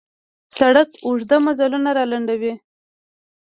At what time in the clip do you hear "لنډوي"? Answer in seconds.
2.11-2.53